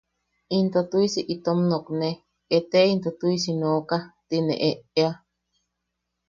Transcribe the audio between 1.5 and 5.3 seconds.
nookne... “ete into tuʼisi nooka” ti ne eʼea.